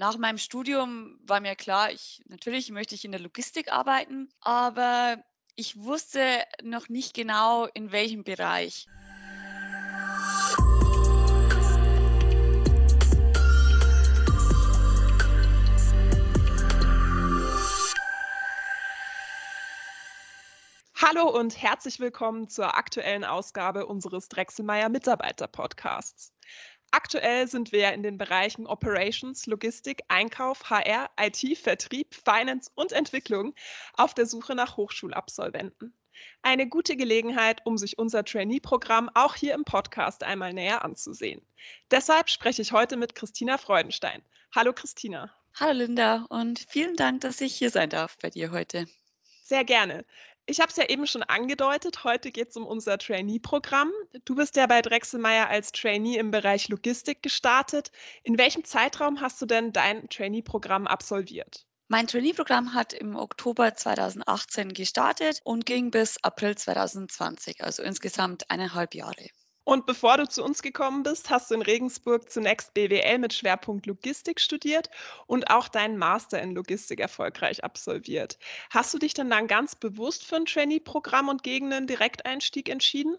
[0.00, 5.22] nach meinem Studium war mir klar, ich natürlich möchte ich in der Logistik arbeiten, aber
[5.56, 8.86] ich wusste noch nicht genau, in welchem Bereich.
[20.94, 26.32] Hallo und herzlich willkommen zur aktuellen Ausgabe unseres Drechselmeier Mitarbeiter Podcasts.
[26.92, 33.54] Aktuell sind wir in den Bereichen Operations, Logistik, Einkauf, HR, IT, Vertrieb, Finance und Entwicklung
[33.94, 35.94] auf der Suche nach Hochschulabsolventen.
[36.42, 41.42] Eine gute Gelegenheit, um sich unser Trainee-Programm auch hier im Podcast einmal näher anzusehen.
[41.92, 44.22] Deshalb spreche ich heute mit Christina Freudenstein.
[44.52, 45.32] Hallo Christina.
[45.54, 48.86] Hallo Linda und vielen Dank, dass ich hier sein darf bei dir heute.
[49.44, 50.04] Sehr gerne.
[50.50, 53.92] Ich habe es ja eben schon angedeutet, heute geht es um unser Trainee-Programm.
[54.24, 57.92] Du bist ja bei Drechselmeier als Trainee im Bereich Logistik gestartet.
[58.24, 61.68] In welchem Zeitraum hast du denn dein Trainee-Programm absolviert?
[61.86, 68.96] Mein Trainee-Programm hat im Oktober 2018 gestartet und ging bis April 2020, also insgesamt eineinhalb
[68.96, 69.28] Jahre.
[69.70, 73.86] Und bevor du zu uns gekommen bist, hast du in Regensburg zunächst BWL mit Schwerpunkt
[73.86, 74.90] Logistik studiert
[75.28, 78.36] und auch deinen Master in Logistik erfolgreich absolviert.
[78.70, 83.16] Hast du dich dann dann ganz bewusst für ein Trainee-Programm und gegen einen Direkteinstieg entschieden?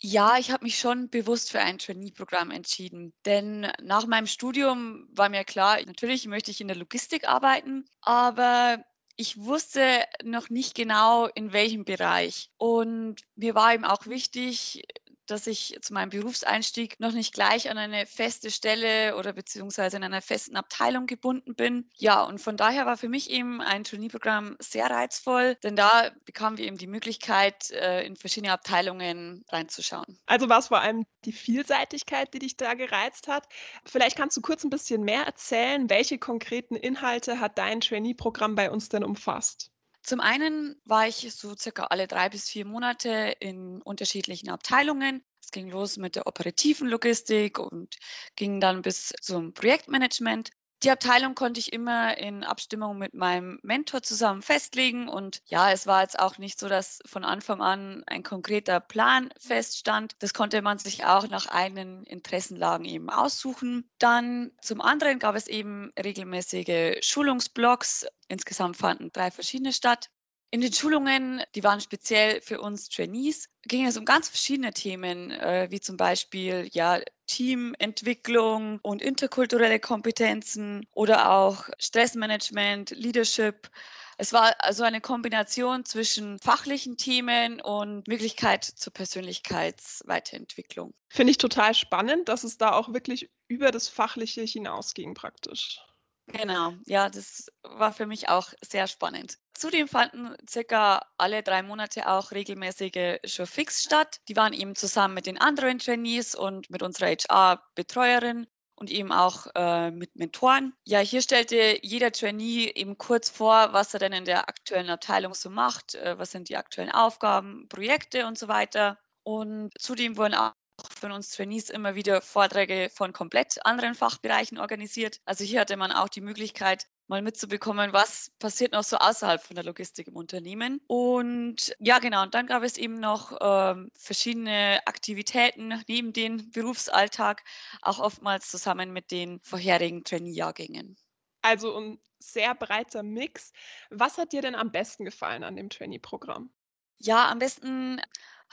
[0.00, 5.28] Ja, ich habe mich schon bewusst für ein Trainee-Programm entschieden, denn nach meinem Studium war
[5.28, 8.84] mir klar, natürlich möchte ich in der Logistik arbeiten, aber
[9.16, 12.50] ich wusste noch nicht genau, in welchem Bereich.
[12.56, 14.82] Und mir war eben auch wichtig,
[15.26, 20.04] dass ich zu meinem Berufseinstieg noch nicht gleich an eine feste Stelle oder beziehungsweise in
[20.04, 21.90] einer festen Abteilung gebunden bin.
[21.96, 26.58] Ja, und von daher war für mich eben ein Trainee-Programm sehr reizvoll, denn da bekamen
[26.58, 30.18] wir eben die Möglichkeit, äh, in verschiedene Abteilungen reinzuschauen.
[30.26, 33.46] Also war es vor allem die Vielseitigkeit, die dich da gereizt hat.
[33.84, 38.70] Vielleicht kannst du kurz ein bisschen mehr erzählen, welche konkreten Inhalte hat dein Trainee-Programm bei
[38.70, 39.71] uns denn umfasst?
[40.02, 45.24] Zum einen war ich so circa alle drei bis vier Monate in unterschiedlichen Abteilungen.
[45.40, 47.96] Es ging los mit der operativen Logistik und
[48.36, 50.50] ging dann bis zum Projektmanagement.
[50.82, 55.08] Die Abteilung konnte ich immer in Abstimmung mit meinem Mentor zusammen festlegen.
[55.08, 59.32] Und ja, es war jetzt auch nicht so, dass von Anfang an ein konkreter Plan
[59.38, 60.16] feststand.
[60.18, 63.88] Das konnte man sich auch nach eigenen Interessenlagen eben aussuchen.
[64.00, 68.04] Dann zum anderen gab es eben regelmäßige Schulungsblocks.
[68.26, 70.10] Insgesamt fanden drei verschiedene statt.
[70.50, 75.30] In den Schulungen, die waren speziell für uns Trainees, ging es um ganz verschiedene Themen,
[75.30, 77.00] äh, wie zum Beispiel ja,
[77.32, 83.70] Teamentwicklung und interkulturelle Kompetenzen oder auch Stressmanagement, Leadership.
[84.18, 90.92] Es war also eine Kombination zwischen fachlichen Themen und Möglichkeit zur Persönlichkeitsweiterentwicklung.
[91.08, 95.80] Finde ich total spannend, dass es da auch wirklich über das Fachliche hinausging praktisch.
[96.28, 99.38] Genau, ja, das war für mich auch sehr spannend.
[99.54, 104.20] Zudem fanden circa alle drei Monate auch regelmäßige Showfix statt.
[104.28, 108.46] Die waren eben zusammen mit den anderen Trainees und mit unserer HR-Betreuerin
[108.76, 110.72] und eben auch äh, mit Mentoren.
[110.86, 115.34] Ja, hier stellte jeder Trainee eben kurz vor, was er denn in der aktuellen Abteilung
[115.34, 118.98] so macht, äh, was sind die aktuellen Aufgaben, Projekte und so weiter.
[119.24, 120.52] Und zudem wurden auch
[120.98, 125.20] von uns Trainees immer wieder Vorträge von komplett anderen Fachbereichen organisiert.
[125.24, 129.54] Also hier hatte man auch die Möglichkeit, mal mitzubekommen, was passiert noch so außerhalb von
[129.54, 130.80] der Logistik im Unternehmen.
[130.86, 137.42] Und ja, genau, und dann gab es eben noch ähm, verschiedene Aktivitäten neben dem Berufsalltag,
[137.82, 140.96] auch oftmals zusammen mit den vorherigen Trainee-Jahrgängen.
[141.42, 143.52] Also ein sehr breiter Mix.
[143.90, 146.50] Was hat dir denn am besten gefallen an dem Trainee-Programm?
[146.98, 148.00] Ja, am besten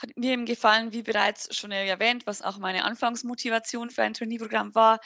[0.00, 4.74] hat mir eben gefallen, wie bereits schon erwähnt, was auch meine Anfangsmotivation für ein Trainee-Programm
[4.74, 5.00] war,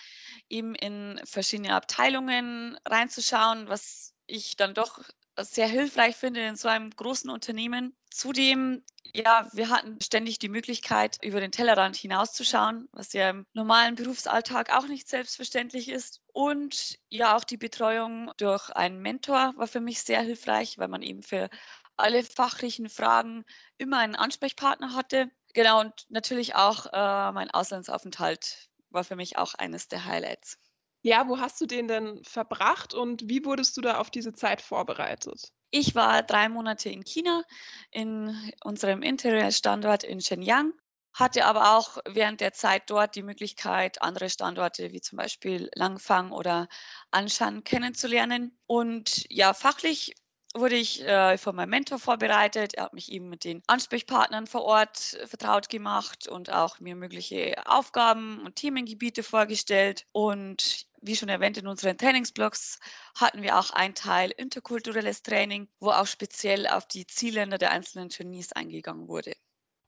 [0.49, 5.01] eben in verschiedene Abteilungen reinzuschauen, was ich dann doch
[5.43, 7.97] sehr hilfreich finde in so einem großen Unternehmen.
[8.11, 13.97] Zudem, ja, wir hatten ständig die Möglichkeit, über den Tellerrand hinauszuschauen, was ja im normalen
[13.97, 16.21] Berufsalltag auch nicht selbstverständlich ist.
[16.33, 21.03] Und ja, auch die Betreuung durch einen Mentor war für mich sehr hilfreich, weil man
[21.03, 21.51] eben für
[21.97, 23.45] alle fachlichen Fragen
[23.79, 25.31] immer einen Ansprechpartner hatte.
[25.55, 30.59] Genau, und natürlich auch äh, mein Auslandsaufenthalt war für mich auch eines der Highlights.
[31.03, 34.63] Ja, wo hast du den denn verbracht und wie wurdest du da auf diese Zeit
[34.63, 35.53] vorbereitet?
[35.71, 37.43] Ich war drei Monate in China,
[37.91, 40.73] in unserem Interior-Standort in Shenyang,
[41.13, 46.33] hatte aber auch während der Zeit dort die Möglichkeit, andere Standorte wie zum Beispiel Langfang
[46.33, 46.69] oder
[47.11, 48.59] Anshan kennenzulernen.
[48.67, 50.15] Und ja, fachlich
[50.55, 52.75] wurde ich äh, von meinem Mentor vorbereitet.
[52.75, 56.95] Er hat mich eben mit den Ansprechpartnern vor Ort äh, vertraut gemacht und auch mir
[56.95, 60.07] mögliche Aufgaben und Themengebiete vorgestellt.
[60.13, 62.79] Und wie schon erwähnt, in unseren Trainingsblocks
[63.17, 68.09] hatten wir auch einen Teil interkulturelles Training, wo auch speziell auf die Zielländer der einzelnen
[68.09, 69.35] Trainees eingegangen wurde.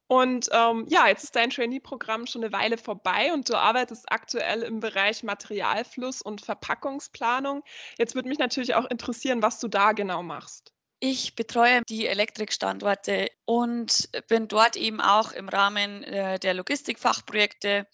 [0.09, 4.63] Und ähm, ja, jetzt ist dein Trainee-Programm schon eine Weile vorbei und du arbeitest aktuell
[4.63, 7.63] im Bereich Materialfluss und Verpackungsplanung.
[7.99, 10.73] Jetzt würde mich natürlich auch interessieren, was du da genau machst.
[11.01, 17.87] Ich betreue die Elektrikstandorte und bin dort eben auch im Rahmen äh, der Logistikfachprojekte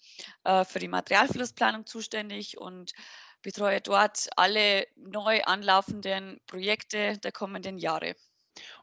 [0.45, 2.93] äh, für die Materialflussplanung zuständig und
[3.41, 8.15] betreue dort alle neu anlaufenden Projekte der kommenden Jahre.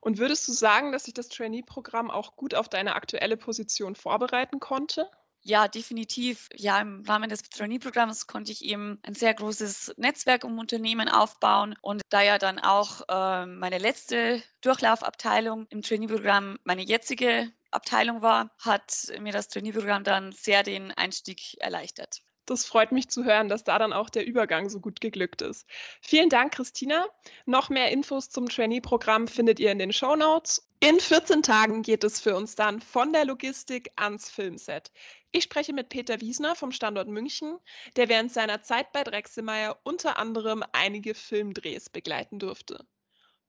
[0.01, 4.61] Und würdest du sagen, dass sich das Trainee-Programm auch gut auf deine aktuelle Position vorbereiten
[4.61, 5.11] konnte?
[5.43, 6.49] Ja, definitiv.
[6.55, 11.77] Ja, im Rahmen des Trainee-Programms konnte ich eben ein sehr großes Netzwerk um Unternehmen aufbauen.
[11.81, 18.51] Und da ja dann auch äh, meine letzte Durchlaufabteilung im Trainee-Programm meine jetzige Abteilung war,
[18.59, 22.23] hat mir das Trainee-Programm dann sehr den Einstieg erleichtert.
[22.51, 25.69] Das freut mich zu hören, dass da dann auch der Übergang so gut geglückt ist.
[26.01, 27.07] Vielen Dank, Christina.
[27.47, 30.69] Noch mehr Infos zum Trainee-Programm findet ihr in den Show Notes.
[30.81, 34.91] In 14 Tagen geht es für uns dann von der Logistik ans Filmset.
[35.31, 37.57] Ich spreche mit Peter Wiesner vom Standort München,
[37.95, 42.85] der während seiner Zeit bei Drechselmeier unter anderem einige Filmdrehs begleiten durfte.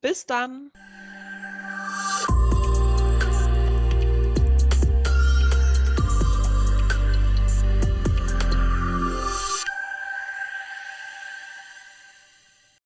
[0.02, 0.72] Bis dann!